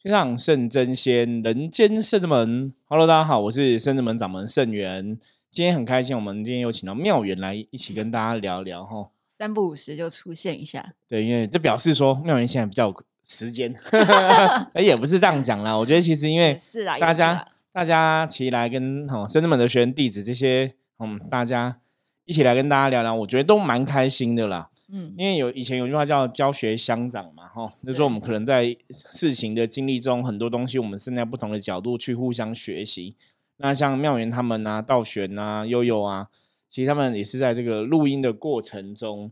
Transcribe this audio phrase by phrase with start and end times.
[0.00, 2.72] 天上圣真仙，人间圣之门。
[2.84, 5.18] Hello，大家好，我是圣之门掌门圣元。
[5.50, 9.08] 今天很开心，我们今天有请到妙元来一起跟大家聊聊哈。
[9.28, 13.74] 三不五时就出现一下，对，因为这表示说妙元现在比较有时间，
[14.72, 15.76] 哎，也不是这样讲啦。
[15.76, 21.76] 我觉得其实因为是啊，大家大家起来跟哈圣之门的学员弟子这些，嗯，大家
[22.24, 24.70] 一起来跟大家聊聊，我觉得都蛮开心的啦。
[24.90, 28.74] 嗯，因为有以前有句话叫教学相长嘛，哈，就是说我们可能在
[29.12, 33.14] 事情的经历中，很多东西我们是在不同的角度去互相学习。
[33.58, 36.28] 那像妙元他们啊、道玄啊、悠悠啊，
[36.70, 39.30] 其实他们也是在这个录音的过程中，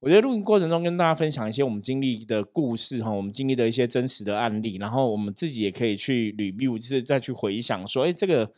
[0.00, 8.50] 我觉得录音过程中跟大家分享一些我们经历的故事哈，我们经历的一些真实的案例，然后我们自己也可以去捋捋，就是再去回想说，哎，这个。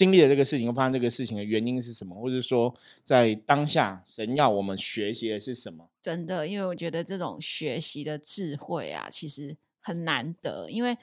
[0.00, 2.18] 经历了这个事情，发生这个事情的原因是什么？
[2.18, 5.90] 或者说，在当下，神要我们学习的是什么？
[6.00, 10.70] 真的，因为我觉得这种学习的智慧啊，其实很难得。
[10.70, 10.96] 因为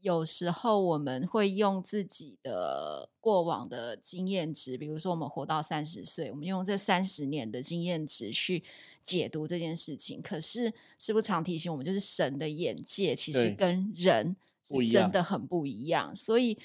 [0.00, 8.62] 有时候我们会用自己的过往的经验值，比如说我们活到三十岁，我们用这三十年的经验值去
[9.04, 10.22] 解读这件事情。
[10.22, 16.56] 可是师傅常提醒我们，就是神的眼界其实跟人是真的很不一样，所以。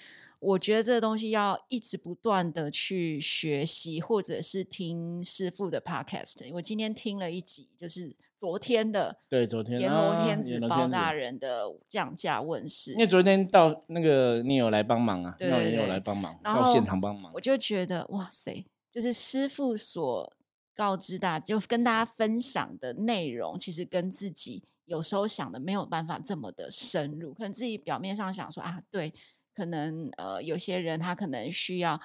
[0.42, 6.52] 我觉得这个东西要一直不断的去学习，或者是听师傅的 podcast。
[6.52, 12.94] 我今天听了一集，就是昨天的，对，昨天阎罗天子包大人的降价问世。
[12.94, 17.32] 因为昨天到那个你有来帮忙啊，对，你有来帮忙，到现场帮忙。
[17.36, 20.34] 我就觉得哇塞，就是师傅所
[20.76, 29.14] 告知大家，就跟大家分享的内容，其实跟自己有时候想的没有办法这么的深入，可能自己表面上想说啊，对。
[29.54, 32.00] 可能呃，有些人他可能需要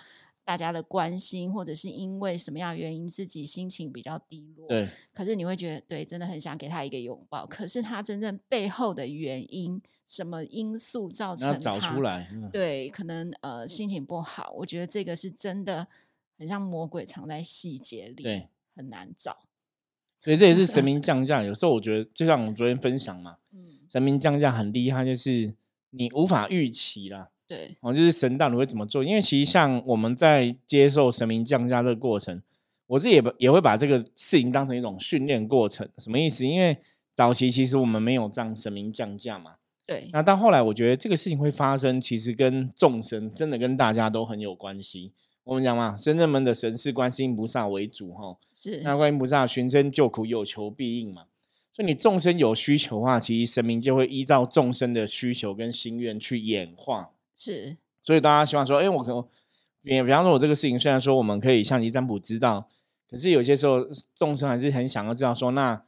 [0.45, 4.69] 大家的关心，或者是因为什么样原因自己心情比较低落。
[4.69, 4.89] 对。
[5.13, 7.47] 可是你会觉得，对，真的很想给他一个拥抱。
[7.47, 11.61] 可是他真正背后的原因，什么因素造成？
[11.61, 12.29] 找出来。
[12.53, 14.53] 对，可能呃心情不好。
[14.57, 15.89] 我觉得这个是真的
[16.39, 19.37] 很像魔鬼藏在细节里，对，很难找。
[20.21, 21.43] 所以这也是神明 降价。
[21.43, 25.55] 有时候我觉得，就像我昨天分享嘛，嗯，神明降价很厉害，就是
[25.91, 27.31] 你无法预期啦。
[27.49, 29.05] 对，哦，就是神道你会怎么做？
[29.05, 32.43] 因为其实像我们在接受神明降价这个过程，
[32.89, 35.89] 我自己也也会把这个事情当成一种训练过程。
[35.99, 36.45] 什么意思？
[36.45, 36.77] 因为
[37.15, 39.53] 早期其实我们没有这样神明降价嘛。
[39.87, 40.11] 对。
[40.13, 45.13] 那到后来，我觉得这个事情会发生，其实跟众生真的跟大家都很有关系。
[45.45, 48.37] 我们讲嘛，真正们的神是观世音菩萨为主，哈。
[48.53, 48.81] 是。
[48.83, 51.27] 那观音菩萨寻声救苦，有求必应嘛。
[51.73, 57.11] 所以你众生有需求的话，其实神明就会依照众生的需求跟心愿去演化。
[57.37, 59.23] 是，所以大家希望说，哎，我可能，
[59.83, 62.67] 比比方说，我这个事情虽然说我们可以象棋占卜知道，
[63.11, 65.85] 可是有些时候众生还是很想要知道说，那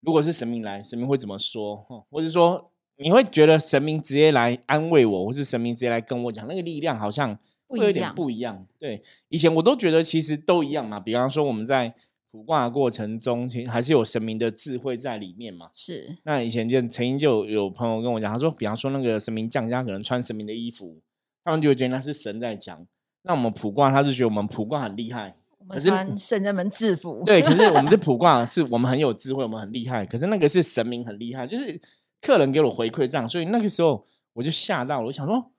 [0.00, 1.76] 如果是神明来，神明会怎么说？
[2.10, 7.38] 或者说你会觉得神明直接来安慰我，或是神明直接来跟我讲，那个力量好像
[7.68, 8.66] 会有点不一样。
[8.78, 10.98] 对，以前我都觉得其实都一样嘛。
[10.98, 11.94] 比方说我们在
[12.30, 15.70] 卜卦的过程中，其实还是有神明的智慧在里面嘛。
[15.72, 16.18] 是。
[16.24, 21.00] 那以前就曾经就有朋友跟我讲，他说，比方说那个神明降家，可能穿神明的衣服，
[21.42, 22.86] 他们就会觉得那是神在讲。
[23.22, 27.22] 那我们卜卦，他是觉得我们卜卦很厉害，我们穿圣人们制服。
[27.24, 30.06] 对，可是我们是 卜卦，是我们很有智慧，我们很厉害。
[30.06, 31.80] 可是那个是神明很厉害，就是
[32.20, 35.50] 客人给我回馈这样，所以那个时候我就吓到了，我想说，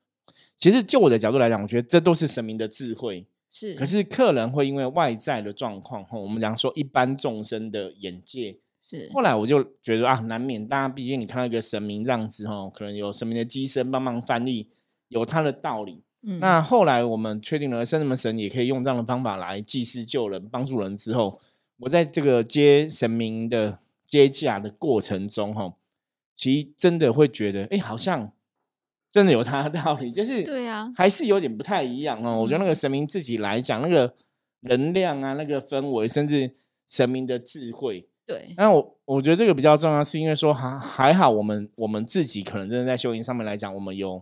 [0.56, 3.26] 其实就我的角度来讲，我觉得这都是神明的智慧。
[3.52, 9.10] 是，可是客人会因为外在的状况，哈，我们讲说一般众生的眼界，是。
[9.12, 14.68] 后来我就觉得啊，难免大家毕竟你看到一个神明这样子，哈，可能有神明的机身帮忙翻译，
[15.08, 16.04] 有他的道理。
[16.22, 16.38] 嗯。
[16.38, 21.40] 那后来我们确定了，圣门神也可以用这样的方法来济世救人、帮助人之后，
[21.78, 25.74] 我在这个接神明的接驾的过程中，哈，
[26.36, 28.32] 其实真的会觉得，哎，好像。
[29.10, 32.40] 真的有他的道理，就是对啊，还是有点不太一样哦。
[32.40, 34.14] 我觉得那个神明自己来讲，那个
[34.60, 36.48] 能量啊，那个氛围，甚至
[36.86, 38.54] 神明的智慧，对。
[38.56, 44.16] 那我我觉得这个比较重要，是因为说还还好，我们我们自己可能真的在修行上面来讲，我们有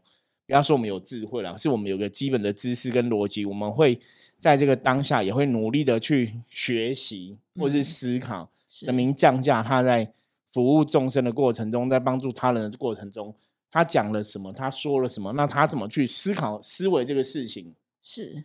[0.47, 4.01] 不要说我们有智慧了，是我们有个基本的知识跟逻辑，我们会
[4.39, 10.11] 在这个当下也会努力的去学习或是思考神明降价，他在
[10.51, 13.35] 服务众生的过程中，在帮助他人的过程中。
[13.71, 14.53] 他讲了什么？
[14.53, 15.33] 他说了什么？
[15.33, 17.75] 那他怎么去思考、思维这个事情？
[18.01, 18.45] 是，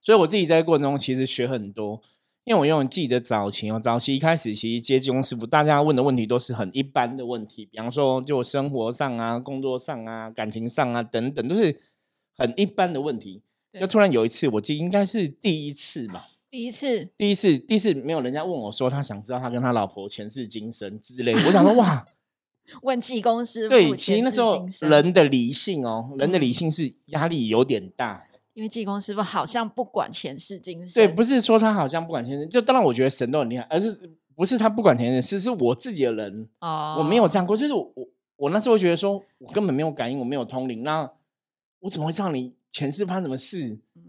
[0.00, 2.00] 所以我自己在过程中其实学很多，
[2.44, 11.78] 因为我用记得早期哦，早期一开始其实接济公师傅，大家问的问题都是很一般的问题，比方说就生活上啊、工作上啊、感情上啊等等，都是
[12.36, 13.42] 很一般的问题。
[13.78, 22.06] 就突然有一次，我记应该是第一次吧，第一次，第一次，第一次没有人家问我说他想知道他跟他老婆前世今生之类，我想说哇。
[22.82, 23.68] 问济公师傅。
[23.68, 28.26] 对，其实那时候人的理性哦，人的理性是压力有点大。
[28.54, 41.10] 因为济公师傅好像不管前世今生，对，不是说他好像不管前世，就当然我觉得神都很厉害，而是不是他不管前世，是是我自己的人，哦，我没有这样过，就是我我我那时候会觉得说，我根本没有感应，我没有通灵，那
[41.80, 43.78] 我怎么会知道你前世发生什么事？
[43.96, 44.02] 嗯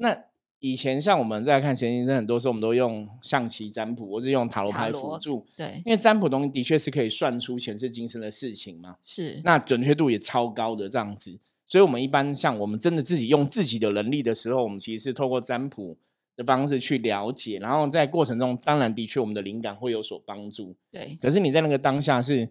[0.00, 0.24] 那
[0.60, 8.96] 以前像我们在看前世今生，很多时候我们都用象棋占卜，或是用塔罗牌辅助，对因为占卜东西的确是可以算出前世今生的事情嘛。
[9.02, 11.38] 是那准确度也超高的这样子。
[11.64, 15.98] 所以，我们一般像我们真的自己用自己的能力的时候，我们其实是透过占卜
[16.34, 20.74] 的方式去了解，然后在过程中，当然的确我们的灵感会有所帮助。
[20.90, 22.48] 对可是你在那个当下是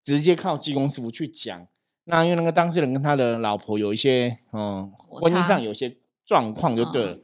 [0.00, 1.66] 直接靠济公师傅去讲，
[2.04, 7.18] 那因为那个当事人跟他的老婆有一些嗯婚姻上有一些状况就对了，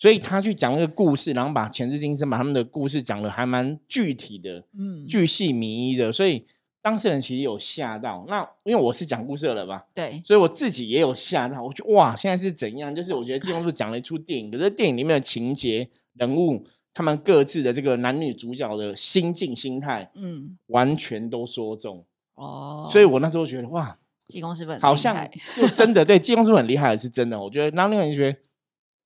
[0.00, 6.42] 所以他去讲那个故事，然后把前世今生把他们的故事讲的还蛮具体的，嗯巨细靡遗的，所以
[6.80, 8.24] 当事人其实有吓到。
[8.26, 11.62] 那因为我是讲故事的人嘛，对所以我自己也有吓到。
[11.62, 12.94] 我觉得哇，现在是怎样？
[12.94, 16.64] 就是我觉得济公是讲了一出电影，可是电影里面的情节、人物，
[16.94, 22.02] 他们各自的这个男女主角的心境、心态，嗯完全都说中。
[22.36, 23.98] 哦，所以我那时候觉得哇，
[24.28, 27.38] 济公师傅很好像厉害就真的对济公师傅很厉害，是真的。
[27.38, 28.38] 我觉得，然后那个人觉得，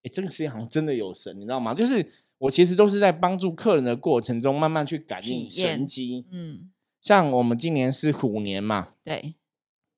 [0.04, 1.74] 哎，这个世界好像真的有神，你知道吗？
[1.74, 2.06] 就是
[2.38, 6.24] 我其实都是在帮助客人的过程中，慢慢去感应神机。
[6.30, 6.70] 嗯
[7.00, 9.34] 像我们今年是虎年嘛，对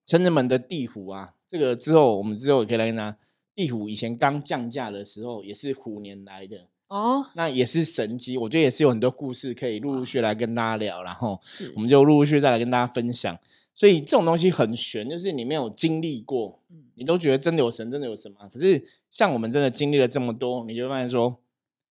[0.04, 3.16] 深圳门的地虎啊，这个之后我们之后也可以来拿。
[3.54, 8.36] 地虎以前刚降价的时候，也是虎年来的，哦那也是神机。
[8.36, 11.40] 我觉得也是有很多故事可以陆陆续续来跟大家聊，然后
[11.74, 13.38] 我们就陆陆续续再来跟大家分享。
[13.76, 18.48] 所以这种东西很玄，就是你没有经历过，嗯你都觉得真的有神，真的有神吗？
[18.48, 21.42] 可是像我们真的经历了这么多，你就发现说，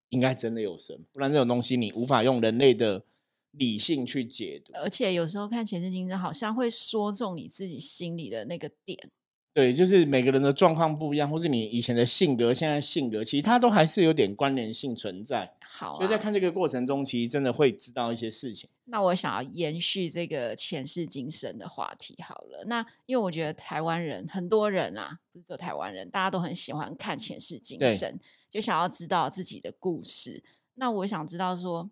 [0.09, 3.05] 应该真的有神，不然这种东西你无法用人类的
[3.51, 4.73] 理性去解读。
[4.73, 9.11] 而且有时候看前世今生，好像会说中你自己心里的那个点。
[9.55, 15.49] 对，就是每个人的状况不一样，或是你以前的性格、现在性格，其实它都还是有点关联性存在。
[15.61, 18.69] 好、啊，所以在看这个过程中，其实真的会知道一些事情。
[18.83, 22.65] 那我想要延续这个前世今生的话题好了。
[22.67, 28.19] 那因为我觉得台湾人很多人啊，不是只有台湾人，大家都很喜欢看前世今生，
[28.49, 30.43] 就想要知道自己的故事。
[30.73, 31.89] 那我想知道说，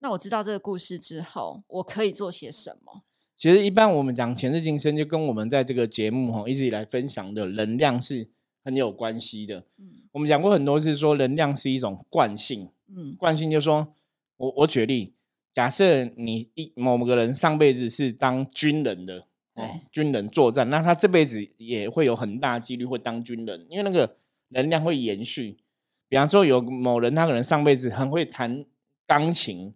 [0.00, 3.04] 那我知道这个故事之后，我可以做些什么？
[3.38, 8.26] 其实一般我们讲前世今生，就跟我们在这个节目哈一直以来分享的能量是
[8.64, 9.64] 很有关系的。
[9.78, 13.94] 嗯我们讲过很多次，说能量是一种惯性，嗯惯性就说，
[14.38, 15.12] 我我举例，
[15.54, 19.20] 假设你一某个人上辈子是当军人的，
[19.54, 24.16] 哦对，军人作战，那他这辈子也会有很大几率会当军人，因为那个
[24.48, 25.58] 能量会延续。
[26.08, 28.64] 比方说，有某人他可能上辈子很会弹
[29.06, 29.72] 钢琴，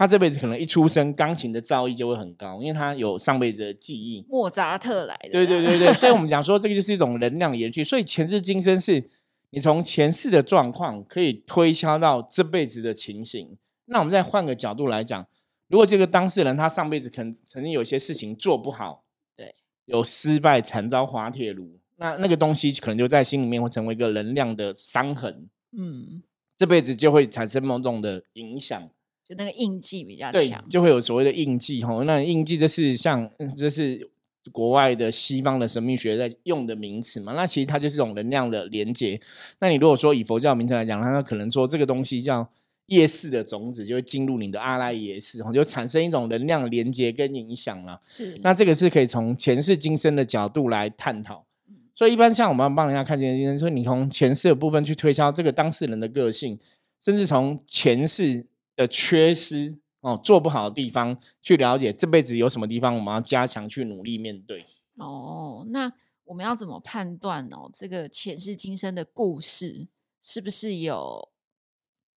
[0.00, 4.24] 他这辈子可能一出生钢琴的造诣就会很高，因为他有上辈子的记忆。
[4.30, 7.84] 莫扎特来的，对对对对， 所以我们讲说这个就是一种能量延续。
[7.84, 9.06] 所以前世今生是
[9.50, 13.58] 你从前世的状况可以推敲到这辈子的情形。
[13.84, 15.26] 那我们再换个角度来讲，
[15.68, 19.04] 如果这个当事人他上辈子可能曾经有些事情做不好，
[19.36, 19.54] 对，
[19.84, 25.46] 有失败惨遭滑铁卢，那那个东西可能就在心里面会成为一个能量的伤痕，
[25.76, 26.22] 嗯，
[26.56, 28.88] 这辈子就会产生某种的影响。
[29.30, 32.02] 就那个印记比较对强，，就会有所谓的印记哈。
[32.02, 34.10] 那印记就是像嗯这是
[34.50, 37.34] 国外的西方的神秘学在用的名词嘛？
[37.34, 39.20] 那其实它就是一种能量的连接。
[39.60, 42.44] 那你如果说以佛教名称来讲，它可能说这个东西叫
[42.86, 48.00] 夜市的种子，就会进入你的阿赖耶识，就产生一种能量的连接跟影响了。
[48.04, 51.46] 是那这个是可以从前世今生的角度来探讨。
[51.68, 56.58] 嗯所以一般像我们要帮人家看前世今生，所以你从前世的部分去推敲这个当事人的个性，
[56.98, 58.46] 甚至从前世
[58.80, 64.64] 的缺失哦做不好的地方去了解这辈子有什么地方我们要加强去努力面对。
[64.96, 65.92] 哦，那
[66.24, 67.70] 我们要怎么判断哦？
[67.74, 69.86] 这个前世今生的故事
[70.22, 71.28] 是不是有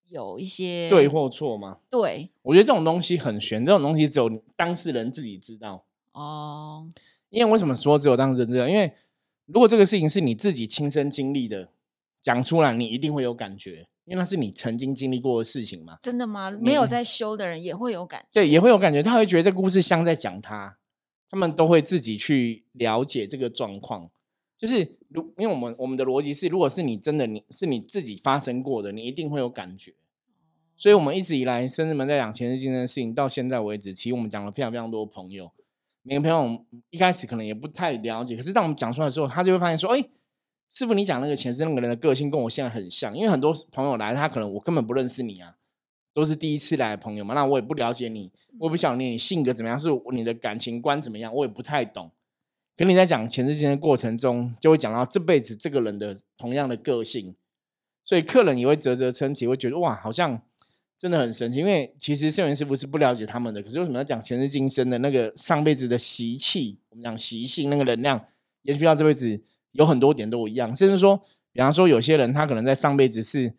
[0.08, 1.80] 有一些对或错吗？
[1.90, 5.84] 对我觉得这种东西很玄，这种东西只有当事人自己知道。
[6.12, 6.88] 哦？
[7.28, 8.66] 因为为什么说只有当事人知道？
[8.66, 8.90] 因为
[9.44, 11.68] 如果这个事情是你自己亲身经历的，
[12.22, 15.98] 讲出来你一定会有感觉，因为那是你曾经经历过的事情嘛。
[16.02, 16.50] 真的吗？
[16.50, 20.78] 没有在修的人也会有感对，也会有感觉，他会觉得这个故事像在讲他，
[21.28, 24.10] 他们都会自己去了解这个状况。
[24.56, 29.94] 就是如，因为我们我们的逻辑是，如果是你真的你是你自己发生过的，你一定会有感觉。
[30.76, 35.50] 所以，我们一直以来，甚至们在讲前世今生的事情，到现在为止，其实我们讲了非常非常多朋友，
[36.02, 40.04] 每个朋友一开始可能也不太了解，可是当我们讲出来之后，他就会发现说，哎，
[40.74, 45.54] 师傅，你讲那个前世那个人的个性跟我现在很像，因为很多朋友来，他可能我根本不认识你啊，
[46.12, 48.28] 都是第一次来的朋友嘛，那我也不了解你，
[48.58, 52.10] 我也不晓得你性格怎么样，是你的感情观怎么样，我也不太懂。
[52.76, 57.36] 跟你在讲前世今生的过程中，就会讲到这辈子这个人的同样的个性，
[58.04, 60.42] 所以客人也会啧啧称奇，会觉得哇，好像
[60.98, 61.60] 真的很神奇。
[61.60, 66.80] 因为其实圣元师傅是不了解他们的，可是为什么要讲前世今生的那个上辈子的习气？
[66.88, 68.24] 我们讲习性那个能量
[68.62, 69.40] 延续到这辈子，
[69.74, 73.54] 有很多点都一样，甚至说，比方说有些人他可能在上辈子是。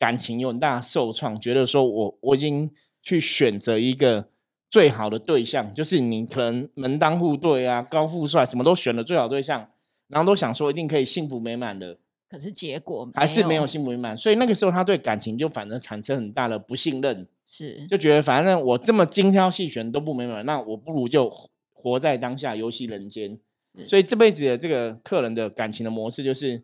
[0.00, 2.70] 感情有很大受创，觉得说我我已经
[3.02, 4.28] 去选择一个
[4.70, 9.68] 最好的对象，就是你可能门当户对啊，高富帅什么都选了最好对象，
[10.06, 11.98] 然后都想说一定可以幸福美满的，
[12.28, 17.84] 可是结果还是没有幸福美满，所以那个时候他对感情就反而产生很大的不信任，是。
[17.88, 21.28] 就觉得反正我这么精挑细选都不美满，那我不如就
[21.72, 23.40] 活在当下，游戏人间。
[23.88, 26.62] 所以这辈子的这个客人的感情的模式就是。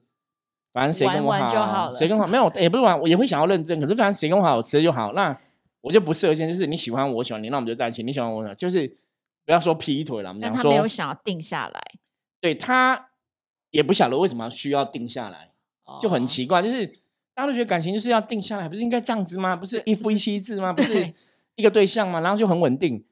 [0.75, 3.81] 反正谁跟我好，谁跟我好没有也不是玩，我也会想要认真。
[3.81, 5.13] 可是反正谁跟我好，谁就好。
[5.13, 5.39] 那
[5.81, 8.03] 我就不设限，就是你喜欢我，喜欢你，那我们就在一起。
[8.03, 8.89] 你喜欢我，就是
[9.47, 10.35] 不要说劈腿了。
[10.43, 11.81] 但他没有想要定下来，
[12.41, 13.11] 对他
[13.71, 15.53] 也不晓得为什么需要定下来，
[16.03, 16.61] 就很奇怪。
[16.61, 16.85] 就是
[17.35, 19.55] 大家都觉得感情就是要定下来，不是应该这样子吗？
[19.55, 20.73] 不是一夫一妻制吗？
[20.75, 21.15] 不是
[21.55, 22.19] 一个对象吗？
[22.19, 23.05] 然后就很稳定。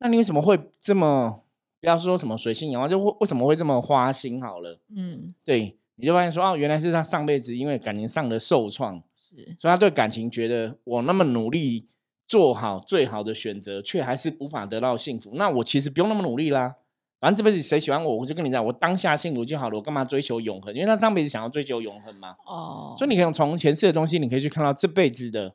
[0.00, 1.43] 那你为什么会这么
[1.84, 2.88] 不要说什么水性杨花？
[2.88, 4.42] 就为为什么会这么花心？
[4.42, 5.78] 好了，嗯，对。
[5.96, 11.86] 你就发现说哦，原来是他上辈子因为感情上的受创，是，所以他对感情觉得我那么努力
[12.26, 15.30] 做好最好的选择，却还是无法得到幸福。
[15.34, 16.74] 那我其实不用那么努力啦，
[17.20, 20.74] 反正这辈子谁喜欢我，我就跟你讲，我当下幸福就好了，我干嘛追求永恒？
[20.74, 22.34] 因为他上辈子想要追求永恒嘛。
[22.44, 25.54] 哦，所以你可以从前世的东西，你可以去看到这辈子的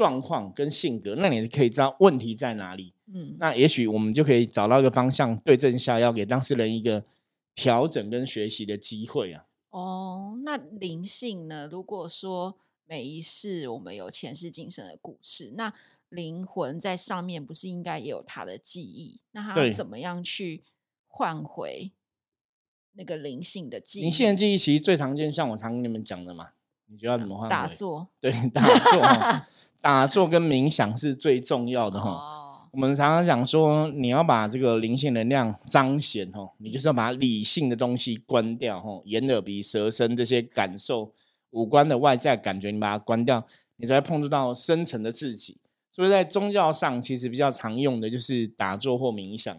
[0.00, 2.94] 状况跟性格，那你可以知道问题在哪里。
[3.12, 7.04] 嗯，那也许我们就可以找到一个方向，对症下药，给当事人一个
[7.54, 9.44] 调整跟学习的机会啊。
[9.68, 11.68] 哦，那灵性呢？
[11.70, 15.70] 如果说每一世我们有前世今生的故事，那
[16.08, 19.20] 灵魂在上面不是应该也有他的记忆？
[19.32, 20.64] 那他怎么样去
[21.08, 21.92] 换回
[22.92, 24.04] 那个灵性的记忆？
[24.04, 26.52] 灵性的记忆其实最常见，像我常跟你们讲的嘛，
[26.86, 27.50] 你觉得怎么换？
[27.50, 29.46] 打坐，对，打坐，
[29.80, 32.68] 打坐跟冥想是最重要的哈。
[32.72, 41.12] 我们常常讲说，你要把这个灵性能量彰显哦，你就是要把理性的东西关掉哦，眼耳鼻舌身这些感受、
[41.50, 43.44] 五官的外在感觉，你把它关掉，
[43.76, 45.58] 你才会碰触到深层的自己。
[45.90, 49.58] 所以在宗教上，其实比较常用的就是打坐或冥想，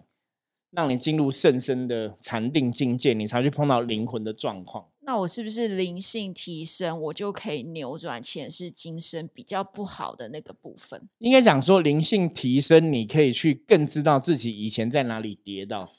[0.70, 4.86] 让你进入甚深的禅定境界，你才去碰到灵魂的状况。
[5.04, 11.08] 那我是不是灵性提升，我就可以扭转前世今生比较不好的那个部分？
[11.18, 15.92] 应该讲说，灵性提升，你可以去更知道自己以前在哪里跌倒，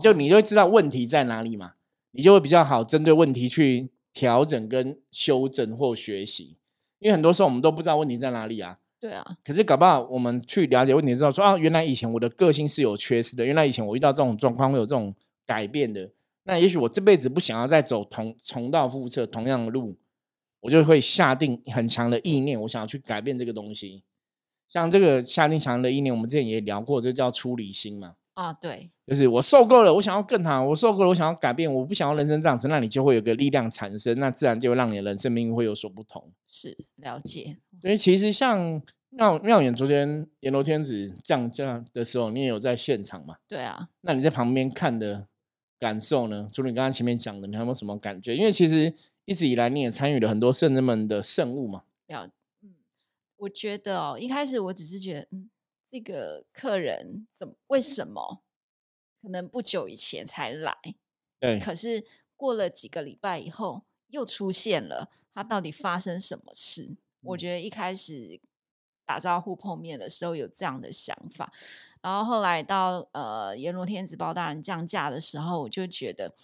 [0.00, 1.72] 就你就会知道问题在哪里嘛，
[2.12, 6.56] 你就会比较好针对问题去调整跟修正或学习。
[7.00, 8.78] 因为很多时候我们都不知道问题在哪里啊。
[9.00, 9.36] 对啊。
[9.44, 15.12] 可是搞不好我们去了解问题之后，说啊，原来以前我的个性是有缺失的，原来以前我遇到这种状况会有这种
[15.44, 16.12] 改变的。
[16.48, 19.96] 那也许我这辈子不想要再走同重蹈覆辙同样的路，
[20.60, 24.04] 我就会下定很强的意念，我想要去改变这个东西。
[24.68, 28.14] 像这个下定强的意念，我们之前也聊过，这叫出离心嘛。
[28.34, 36.30] 啊，对，就是我受够了，我想要更好，我受够了，我想要改变，我不想要人生这样子，那你就会有个力量产生，那自然就会让你的人生命运会有所不同。
[36.46, 43.36] 是了解，因为其实像妙妙远昨天阎罗天子降降的时候，你也有在现场嘛？
[43.48, 45.26] 对啊，那你在旁边看的。
[45.78, 46.48] 感受呢？
[46.52, 48.36] 除了你刚刚前面讲的，你还有没有什么感觉？
[48.36, 48.92] 因为其实
[49.24, 51.84] 一直以来你也参与了很多圣人们的圣物嘛。
[52.06, 52.26] 要，
[52.62, 52.74] 嗯，
[53.36, 55.50] 我觉得哦，一开始我只是觉得，嗯，
[55.90, 58.42] 这个客人怎么为什么
[59.20, 60.76] 可能不久以前才来，
[61.40, 62.04] 对，可是
[62.36, 66.96] 过了几个礼拜以后又出现了，他到底发生什么事？
[67.22, 68.40] 我觉得一开始
[69.06, 71.50] 打招呼碰面的时候有这样的想法。
[72.02, 76.34] 然后后来到呃阎罗天子包大人降价的时候，我就觉得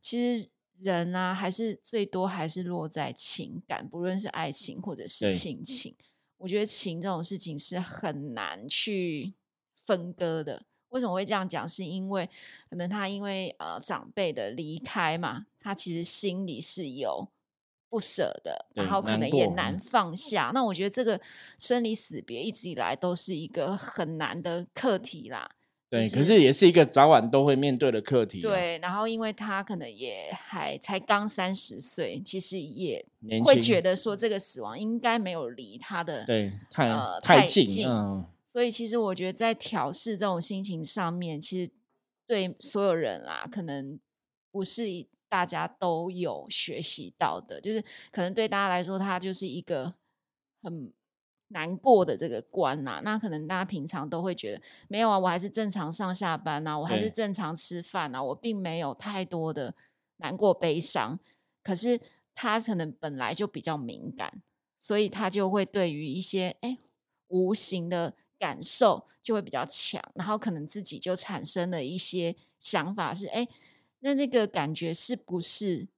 [0.00, 0.48] 其实
[0.78, 5.94] 人啊，还是最多还是落在情感，不论是爱情或者是亲情。
[6.38, 9.34] 我觉得情这种事情是很难去
[9.74, 10.64] 分割的。
[10.90, 11.68] 为什么会这样讲？
[11.68, 12.28] 是因为
[12.68, 17.28] 可能他因为呃长辈的离开嘛，他其实心里是有。
[17.96, 20.50] 不舍的，然后可能也难放下。
[20.52, 21.18] 那我觉得这个
[21.58, 25.50] 生离死别一直以来都是一个很难的课题啦。
[25.88, 28.42] 对，可是也是一个早晚都会面对的课题。
[28.42, 33.02] 对，然后因为他可能也还才刚三十岁，其实也
[33.42, 37.88] 会觉得说这个死亡应该没有离他的对太呃太近。
[37.88, 41.70] 嗯，所以其实我觉得在调试这种心情上面，其实
[42.26, 43.98] 对所有人啦，可能
[44.52, 45.06] 不是。
[45.28, 49.94] 大家都有学习到的，就是可能对大家来说，它就是一个
[50.62, 50.92] 很
[51.48, 53.00] 难过的这个关呐。
[53.04, 59.74] 那可能大家平常都会觉得没有啊，我还是正常上下班呐，我还是正常吃饭呐，我并没有太多的
[60.16, 61.18] 难过悲伤。
[61.62, 62.00] 可是
[62.34, 64.42] 他可能本来就比较敏感，
[64.76, 66.78] 所以他就会对于一些哎
[67.28, 73.48] 无形的感受就会比较强，然后可能自己就产生了一些想法是哎。
[74.06, 75.88] 那那个感觉是不是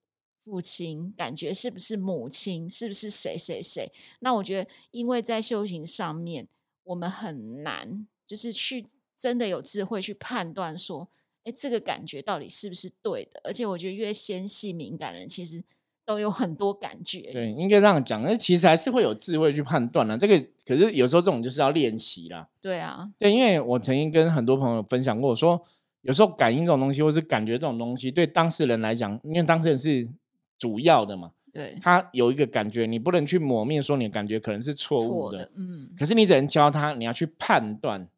[0.43, 1.13] 父亲？
[1.15, 2.67] 感觉是不是母亲？
[2.67, 3.93] 是不是谁谁谁？
[4.21, 6.49] 那我觉得，因为在修行上面，
[6.85, 11.07] 我们很难就是去真的有智慧去判断说，
[11.45, 13.43] 哎，这个感觉到底是不是对的？
[13.45, 15.63] 而且我觉得，越纤细敏感人，其实
[16.07, 17.31] 都有很多感觉。
[17.31, 18.23] 对，应该这样讲。
[18.23, 20.17] 那其实还是会有智慧去判断了。
[20.17, 22.49] 这个可是有时候这种就是要练习啦。
[22.59, 25.63] 对啊，对，因为我曾经跟很多朋友分享过，说。
[26.09, 30.09] 有时候感应这种东西，或是感觉这种东西，对当事人来讲，因为当事人是
[30.57, 38.09] 主要的嘛，对，他有一个感觉，你不能去抹灭说你的感觉可能是错误的，嗯，可是你只能教他，你要去判断，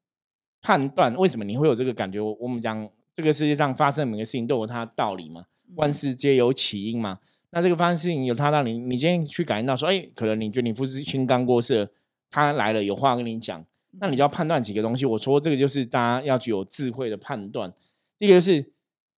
[0.63, 2.21] 判断为什么你会有这个感觉。
[2.21, 7.19] 我们讲这个世界上发生每个事情都有它的道理嘛，万事皆有起因嘛。
[7.51, 11.91] 那这个发生事情有它道理，你今天去感应到说，哎，可能你觉得你父亲刚过世，
[12.31, 13.65] 他来了有话跟你讲。
[13.99, 15.05] 那你就要判断几个东西。
[15.05, 17.73] 我说这个就是大家要具有智慧的判断。
[18.19, 18.73] 第一个就是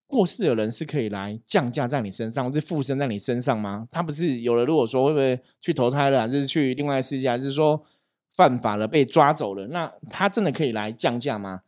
[0.07, 3.87] 过世的人是可以来降价在你身上，或是附身在你身上吗？
[3.91, 7.83] 他不是有了，如果说会不会去投胎了，还是去另外世界，还是说
[8.37, 9.67] 犯法了被抓走了？
[9.69, 11.63] 那他真的可以来降价吗？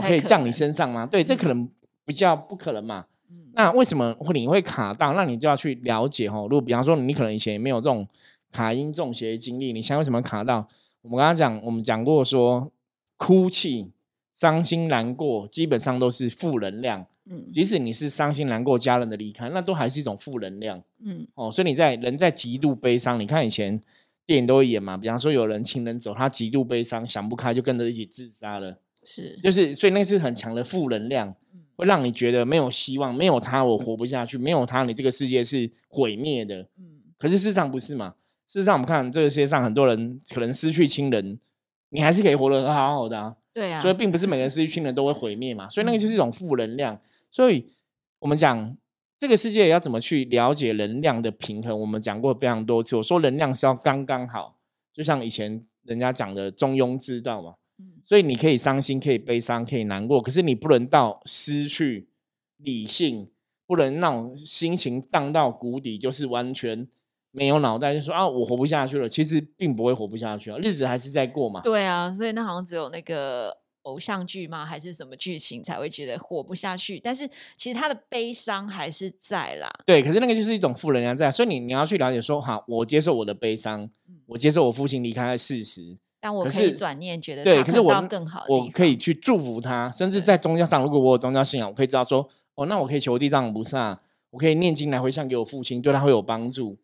[0.00, 1.06] 可以降你身上吗？
[1.06, 1.68] 对，这可能
[2.04, 3.06] 比较不可能嘛。
[3.52, 5.14] 那为什么会你会卡到？
[5.14, 6.40] 那你就要去了解哈。
[6.42, 8.06] 如果比方说你可能以前也没有这种
[8.50, 10.68] 卡音中邪的经历，你现在为什么卡到？
[11.02, 12.70] 我们刚刚讲，我们讲过说，
[13.16, 13.90] 哭泣、
[14.32, 17.06] 伤心、难过，基本上都是负能量。
[17.24, 20.82] 嗯，即使你是伤心难过家人的离开，那都还是一种负能量。
[21.04, 23.80] 嗯，哦，所以你在人在极度悲伤，你看以前
[24.26, 28.78] 电影都会演嘛，比方说有人亲人走，他极度悲伤，想不开就跟着一起自杀了。
[29.02, 31.34] 是，就是所以那是很强的负能量，
[31.76, 36.60] 会让你觉得没有希望，没有他我活不下去，没有他你这个世界是毁灭的。
[36.78, 38.14] 嗯，可是事实上不是嘛？
[38.50, 41.38] 事实上，我们看这个世界上很多人可能失去亲人，
[41.90, 43.36] 你还是可以活得好好的啊。
[43.54, 45.68] 对啊，所以并不是每个人失去亲人都会毁灭嘛。
[45.68, 47.00] 所以那个就是一种负能量。
[47.30, 47.64] 所以
[48.18, 48.76] 我们讲
[49.16, 52.96] 这个世界要怎么去了解能量的平衡，我们讲过非常多次。
[52.96, 54.58] 我说能量是要刚刚好，
[54.92, 57.54] 就像以前人家讲的中庸之道嘛。
[57.78, 58.02] 嗯。
[58.04, 62.08] 所以你可以伤心，可以悲伤，可以难过，可是你不能到失去
[62.56, 63.30] 理性，
[63.64, 66.88] 不能那种心情荡到谷底，就是完全。
[67.32, 69.08] 没有脑袋就说啊，我活不下去了。
[69.08, 71.60] 其实并不会活不下去啊，日子还是在过嘛。
[71.62, 74.66] 对啊，所以那好像只有那个偶像剧嘛？
[74.66, 76.98] 还是什么剧情才会觉得活不下去？
[76.98, 79.70] 但是其实他的悲伤还是在啦。
[79.86, 83.88] 对，可是那个就是一种负能量在，所以你你要去了解说，哈，我接受我的悲伤，
[84.26, 96.76] 我接受我父亲离开的事实，但我可以转念觉得对，可是我更好，我可以去祝福他，甚至在宗教上，如果我有宗教信仰，我可以知道说，哦，那我可以求地藏菩萨，我可以念经来回向给我父亲，对他会有帮助。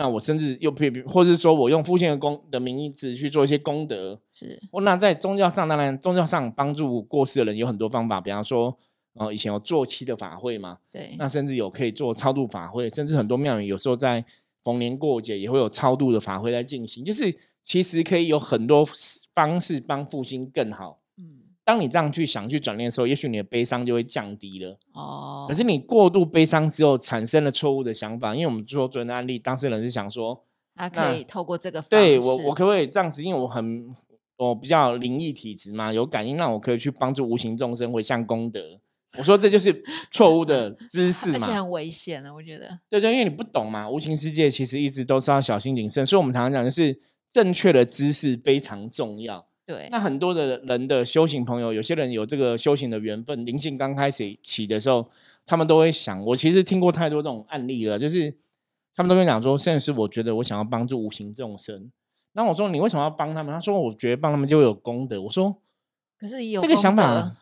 [0.00, 4.56] 那我甚至又比，或者是说我用父亲的功的名义只去做一些功德，是。
[4.70, 8.78] 我那在宗教上，当然宗教上帮助过世的人有很多方法，比方说，
[9.14, 11.16] 呃，以前有做七的法会嘛，对。
[11.18, 14.24] 那甚至有可以做超度法会，甚至很多庙宇有时候在
[14.62, 17.34] 逢年过节也会有超度的法会在进行，就是
[17.64, 18.86] 其实可以有很多
[19.34, 21.00] 方式帮父亲更好。
[21.68, 24.78] 当你这样去想、去转念的时候，也许你的悲伤就会降低了。
[24.94, 25.44] 哦。
[25.46, 33.22] 可是你过度悲伤之后，产生了错误的想法，因为我们做昨天的案例，当事人是想说，他可以透过这个，对我，我可不可以这样子？
[33.22, 33.86] 因为我很，
[34.38, 38.80] 我比较灵异体质嘛，有感应，让我可以去帮助无形众生回向功德。
[39.18, 42.78] 我说这就是错误的知识 嘛，而且很危险的，我觉得。
[42.88, 46.98] 对对，因为你不懂嘛，无形世界其实一直都是要小心谨慎，所以我们常常讲的是
[47.30, 49.46] 正确的知识非常重要。
[49.68, 55.06] 对，那很多的人的修行朋友，有些人有这个修行的缘分，灵性刚开始起的时候，
[55.44, 58.34] 他们都会想，我其实听过太多这种案例了，就是
[58.94, 61.92] 他们都会讲说，甚至是我觉得我想要帮助无形众生，
[62.32, 63.52] 那我说你为什么要帮他们？
[63.52, 65.20] 他说我觉得帮他们就有功德。
[65.20, 65.54] 我说，
[66.18, 67.36] 可是有这个想法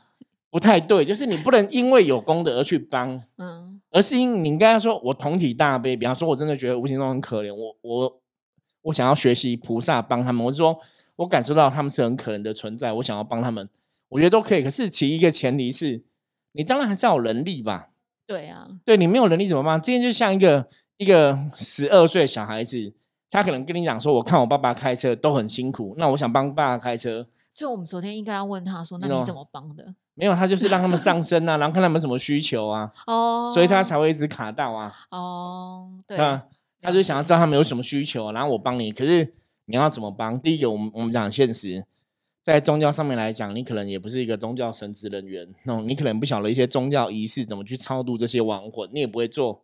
[0.50, 8.20] 不太对，就是你不能因为有功德而去帮， 嗯，而是因你应该说，我同体大悲，比方说我真的觉得无形中很可怜，我我
[8.82, 10.76] 我想要学习菩萨帮他们，我是说。
[11.16, 13.68] 我感受到他们是很可能的存在，我想要帮他们，
[14.11, 14.62] 我觉得都可以。
[14.62, 16.02] 可是其一个前提是，
[16.52, 17.88] 你当然还是要有能力吧？
[18.26, 19.81] 对啊，对你没有能力怎么办？
[19.81, 22.92] 今天就像一个一个十二岁小孩子，
[23.31, 32.92] 他可能跟你讲说：“我看我爸爸开车都很辛苦，那我想帮爸爸开车。”所以，我们昨天应该要问他说：“那你怎么帮的？”没有，他就是让他们上升啊，然后看他们什么需求啊。
[33.07, 34.92] 哦，所以他才会一直卡到啊。
[35.11, 36.16] 哦，对，
[36.83, 38.92] 他就想要知道他们有什么需求，然后我帮你。
[38.92, 39.33] 可是。
[39.66, 40.40] 你要怎么帮？
[40.40, 41.85] 第一个，我们我们讲现实，
[42.40, 49.62] 在宗教上面来讲，你可能也不是一个宗教神职人员，那你可能不晓得一些宗教仪式怎么去超度这些亡魂，你也不会做，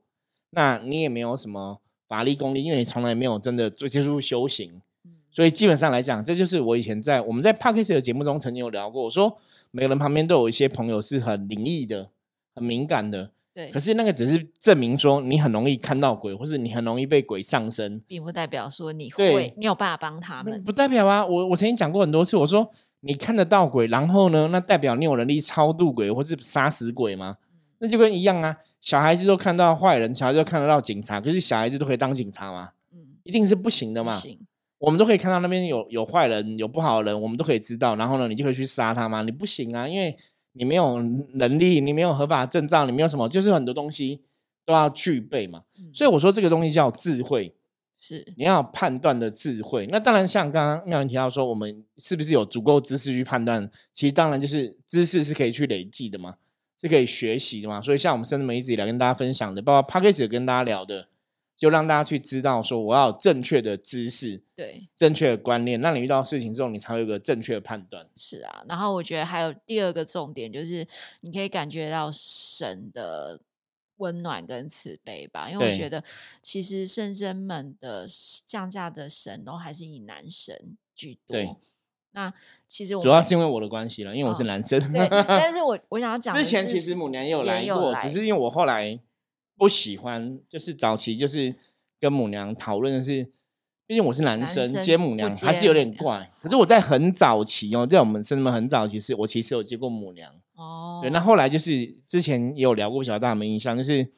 [0.51, 4.83] 那你也没有什么法力功力，因为你从来没有真的做接触修行。
[5.31, 9.05] 所以基本上来讲，这就是我以前在我们在 p a k e s 的节目中曾经有聊过。
[9.05, 9.39] 我说
[9.71, 12.11] 每个人旁边都有一些朋友是很灵异的、
[12.55, 13.31] 很敏感的。
[13.55, 13.71] 对。
[13.71, 20.63] 可是那个只是证明说你很容易看到鬼，或是你很容易被鬼上身，并不代表说你会你有办法帮他们。
[20.65, 21.25] 不代表啊！
[21.25, 27.37] 我我曾经讲过很多次，我说你看得到鬼，然后呢，那代表你有能力超度鬼或是杀死鬼吗？
[27.79, 28.57] 那就跟一样啊！
[28.81, 32.71] 小孩子都看到坏人，小孩子都看得到警察，可是小孩子都可以当警察吗？
[32.93, 34.21] 嗯，一定是不行的嘛。
[34.79, 37.95] 我们都可以看到那边有有坏人，有不好的人，我们都可以知道。
[37.95, 39.23] 然后呢，你就可以去杀他吗？
[39.23, 40.17] 你不行啊，因为
[40.53, 41.01] 你没有
[41.35, 44.21] 能力，你没有合法证照，你没有什么，就是很多东西
[44.65, 45.63] 都要具备嘛。
[45.95, 47.55] 所以我说这个东西叫智慧，
[47.97, 49.87] 是你要判断的智慧。
[49.91, 53.71] 那当然，像刚刚妙云提到说，我们是不是有足够知识去判断？
[53.93, 56.35] 其实当然就是知识是可以去累积的嘛，
[56.81, 57.81] 是可以学习的嘛。
[57.81, 61.09] 所以像我们深圳媒一直以来跟大家分享的，包括 p a c k a g e 跟大家聊的。
[61.63, 68.05] 就让大家去知道，说我要有正确的知识，对，正确的观念，那你遇到事情之后，你才会有个正确的判断。
[68.17, 70.85] 是啊，然后我觉得还有第二个重点，就是
[71.21, 73.41] 你可以感觉到神的
[73.99, 76.03] 温暖跟慈悲吧，因为我觉得
[76.43, 78.09] 其实圣真们的
[78.45, 81.61] 降价的神都还是以男神居多。
[82.11, 82.35] 那
[82.67, 84.81] 其实主要是因为我的关系了，因为我是男生。
[84.93, 88.99] 对，但 是我我想要讲，之前其实母娘也有来过，只是因为我后来。
[89.63, 91.55] 不喜欢，就是早期就是
[92.01, 93.23] 跟母娘讨论的是，
[93.87, 96.33] 毕竟我是男生接母娘还是有点怪。
[96.41, 100.99] 可是我在很早期哦，在我们生们很早期是，我其实有接过母娘哦。
[101.01, 104.11] 对，那后来就是之前也有聊过，不晓得大家有没印象，就是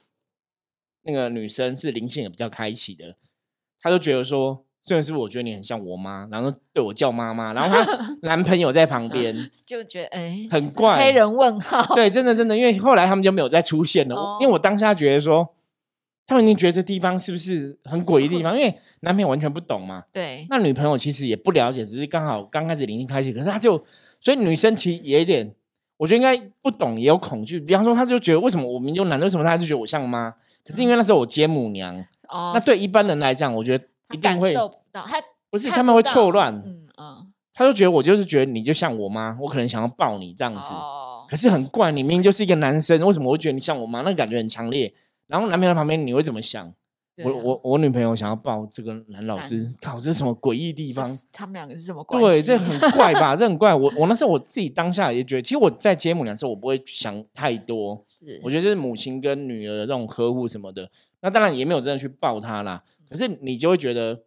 [1.03, 3.19] 那个女生是灵性也比较开启的，
[3.79, 4.65] 她就觉得说。
[4.87, 11.95] 虽然是我觉得你很像我妈，然后对我叫妈妈，然后她 男朋友在旁边就觉得哎，很怪，黑人问号。
[11.95, 14.37] 对，真的真的，因为后来他们就没有再出现了。
[14.43, 15.55] 因为我当下觉得说，
[16.27, 18.53] 他们已经觉得这地方是不是很诡异地方？
[18.61, 20.03] 因为男朋友完全不懂嘛。
[20.13, 20.47] 对。
[20.51, 23.83] 那女朋友其实也不了解，只是刚好刚开始灵性开始，可是他就，
[24.21, 25.51] 所以女生其实也有点，
[25.97, 27.59] 我觉得应该不懂，也有恐惧。
[27.59, 30.31] 比方说，他就觉得为什么我们就男的，为什么他就觉得我像妈？
[30.63, 31.97] 可是因为那时候我接母娘，
[32.29, 33.83] 哦，那对一般人来讲，我觉得。
[34.13, 40.69] 一定会受不到，他不是他们会错乱，嗯嗯，他就觉得我就是觉得你就像我妈，我可能想要抱你这样子，
[41.29, 44.03] 可是很怪，你明明就是一个男生，为什么会觉得你像我妈？
[44.03, 44.93] 那感觉很强烈。
[45.27, 46.73] 然后男朋友旁边，你会怎么想？
[47.25, 51.17] 我我我女朋友想要抱这个男老师，靠，这是什么诡异地方？
[51.33, 52.27] 他们两个是什么关系？
[52.29, 53.37] 对，这很怪吧？
[53.37, 53.73] 这很怪。
[53.73, 58.03] 我 我那时候我自己当下也觉得，其实我在接母娘的时候，我不会想太多。
[58.05, 60.91] 是，我觉得这是母亲跟女儿的这种呵护什么的。
[61.21, 62.83] 那当然也没有真的去抱她啦。
[63.15, 64.25] 可是你就会觉得。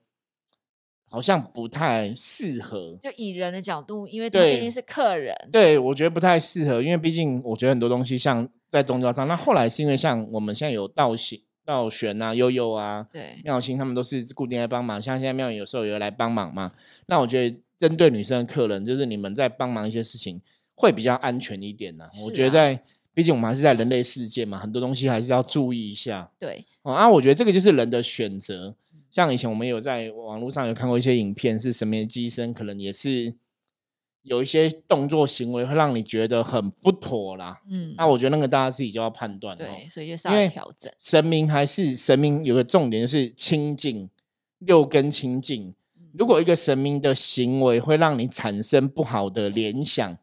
[1.10, 5.34] 好像不太适合，就以人的角度，因为他毕竟是客人。
[5.54, 15.02] 对，我觉得不太适合，因为毕竟我觉得很多东西像在宗教上，那后来是因为像我们现在有道行、道玄啊、悠悠啊、对妙心，他们都是固定来帮忙。
[15.02, 16.73] 像现在妙有时候也来帮忙嘛。
[17.06, 20.41] 那我觉得针对女生的客人，就是你们在帮忙一些事情，
[20.76, 22.04] 会比较安全一点呢。
[22.26, 22.84] 我觉得在，
[23.17, 26.30] 毕竟我们还是在人类世界嘛，很多东西还是要注意一下。
[26.38, 28.75] 对，啊，我觉得这个就是人的选择。
[29.10, 33.34] 像以前我们有在网络上有看过一些影片，是神明机身，可能也是
[34.21, 37.60] 有一些动作行为会让你觉得很不妥啦。
[37.67, 39.58] 嗯，那我觉得那个大家自己就要判断。
[39.58, 40.93] 对，所以就稍微调整。
[40.99, 44.08] 神明还是神明有个重点就是清净，
[44.60, 45.73] 六根清净。
[46.13, 50.15] 如果一个神明的行为会让你产生不好的联想，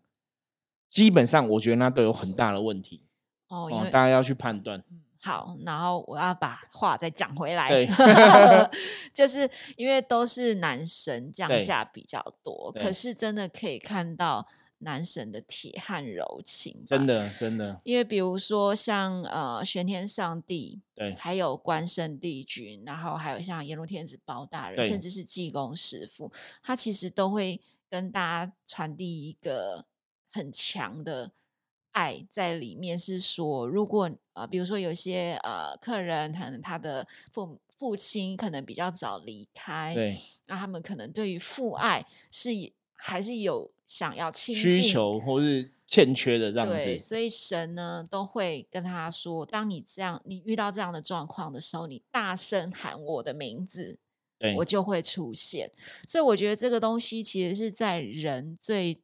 [0.94, 3.02] 基本上我觉得那都有很大的问题。
[3.48, 4.80] 哦，大家要去判断。
[5.20, 7.88] 好，然后我要把话再讲回来，对，
[9.12, 14.46] 就是因为都是男神降价比较多，可是真的可以看到
[14.78, 17.80] 男神的铁汉柔情，真的真的。
[17.82, 26.30] 因为比如说像呃玄天上帝，对，还有关圣帝君，然后还有像阎罗天子包大人，甚至是济公师傅，
[26.62, 29.86] 他其实都会跟大家传递一个
[30.34, 31.32] 很强的。
[31.96, 42.50] 爱在里面是说，如果呃，比如说有些呃客人，可能他的父父亲可能比较早离开，对，那他们可能对于父爱是
[42.94, 53.96] 还是有想要亲需求或是欠缺的这样子，所以神呢都会跟他说，当你这样你遇到这样的状况的时候，你大声喊我的名字，
[54.56, 55.70] 我就会出现。
[56.08, 59.00] 所以我觉得这个东西其实是在人最。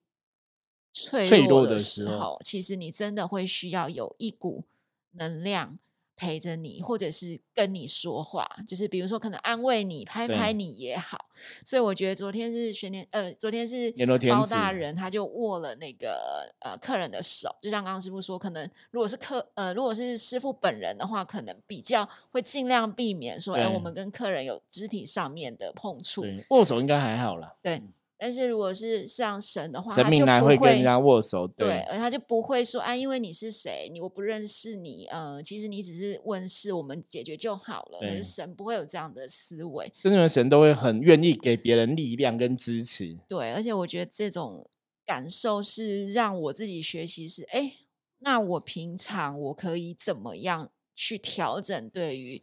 [0.92, 4.64] 脆弱的时候，其实你真的会需要有一股
[5.12, 5.78] 能量
[6.16, 11.26] 陪着你，或者是跟你说话，就是比如说可能安慰你、拍拍你也好。
[11.64, 13.90] 所以我觉得昨天是玄年，呃，昨天是
[14.28, 26.22] 包大人，他就握了那个呃客人的手，就像刚刚师傅说，可能如果是客呃如果是师傅本人的话，可能比较会尽量避免说，哎，我们跟客人有肢体上面的碰触。
[26.50, 27.56] 握手应该还好了。
[27.62, 27.80] 对。
[28.22, 37.98] 但是如果是像神的话，神明来会跟人家握手，对，而他就不会说啊，因为你是谁，你我不认识你，呃，其实你只是问事，我们解决就好了。
[37.98, 43.16] 可是神不会有这样的思维，甚至神都会很愿意给别人力量跟支持。
[43.26, 44.68] 对，而且我觉得这种
[45.06, 47.72] 感受是让我自己学习是，哎，
[48.18, 52.42] 那我平常我可以怎么样去调整对于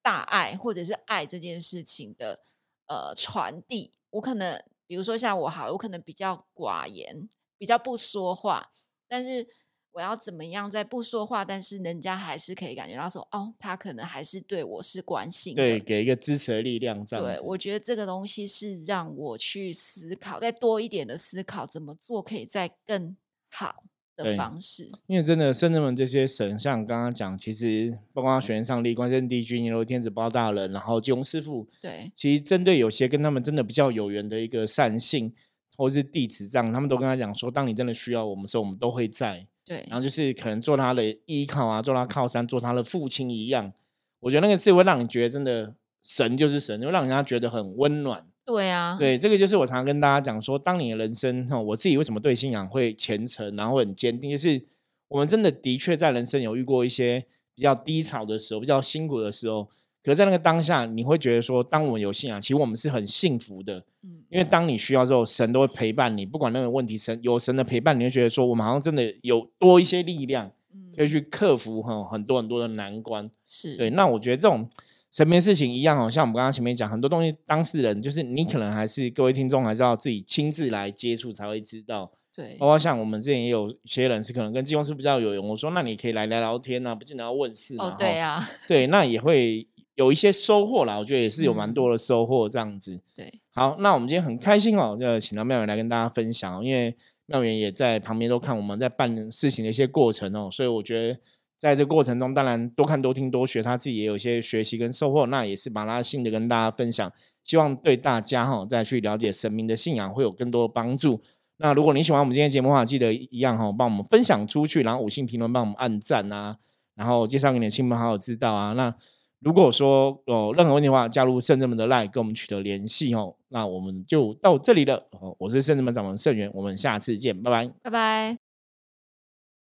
[0.00, 2.40] 大爱或者是爱这件事情的
[2.86, 4.58] 呃传递，我可能。
[4.90, 8.72] 比如说像我好，我可能比较寡言，比较不说话，
[9.06, 9.46] 但是
[9.92, 17.06] 我要怎么样在不说话，但是人家还是可以感觉到说，哦，他可能还是对我是关心，对，给一个支持的力量。
[17.06, 23.16] 这样，对我觉得这个东西是让我去思考，再多一点的思考，怎么做可以再更
[23.48, 23.84] 好。
[24.22, 35.32] 的方式，因为真的圣人们这些神，像刚刚讲，其实包括玄上帝、关圣帝君、阎罗天子、包大人，然后金庸师傅，对，其实针对有些跟他们真的比较有缘的一个善性
[35.76, 39.46] 或是弟子，这样他们都跟他讲说，当你真的需要我们的时候，我们都会在。
[39.64, 43.72] 对，然后就是可能做他的依靠啊，做他靠山，做他的父亲一样。
[44.18, 48.26] 我觉得那个是会让你觉得真的神就是神，就让人家觉得很温暖。
[48.50, 54.60] 对啊，对，这个就是我常常跟大家讲说，当你的人生哈，我自己为什么对信仰会虔诚，然后很坚定，就是
[55.06, 59.68] 我们真的的确在人生有遇过一些比较低潮的时候，比较辛苦的时候，
[60.02, 73.76] 可在那个当下，你会觉得说，当我们有信仰，其实我们是很幸福的，嗯，因为当你需要之后，神都会陪伴你，不管那个问题，神有神的陪伴，你会觉得说，我们好像真的有多一些力量，嗯，可以去克服哈很多很多的难关，是。
[73.76, 74.68] 对，那我觉得这种。
[75.12, 82.12] 身边事情一样哦，像我们刚刚前面讲很多东西，当事人就是你，可能还是各位听众，还是要自己亲自来接触才会知道。
[82.32, 87.86] 对，包括像我们之前也有些人是可能跟金融师比较有缘，我说那你可以来聊聊天啊，不见得要问事嘛。
[87.86, 90.96] 哦，对呀，对，那也会有一些收获啦。
[90.96, 93.02] 我觉得也是有蛮多的收获这样子。
[93.16, 96.96] 对，好，那我们今天很开心哦，就请到妙远来跟大家分享，因为
[97.26, 101.18] 妙远也在旁边都看我们在办事情的一些过程哦，所以我觉得。
[101.60, 107.12] 在这过程中，当然多看多听多学，他自己也有一些学习跟收获，那也是把他心得跟大家分享，
[107.44, 111.20] 希望对大家哈再去了解神明的信仰会有更多的帮助。
[111.58, 116.56] 那如果你喜欢我们今天节目的话，记得一样哈，帮我们分享出去，然后五星评论帮我们按赞啊，
[116.94, 118.72] 然后介绍给你的亲朋好友知道啊。
[118.72, 118.94] 那
[119.40, 123.36] 如果说有任何问题的话，加入圣人们的 line 跟我们取得联系哦。
[123.48, 125.06] 那我们就到这里了，
[125.38, 128.49] 我是圣人们掌门圣元，我们下次见，拜拜，拜拜。